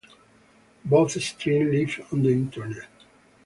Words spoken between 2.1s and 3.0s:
on the Internet.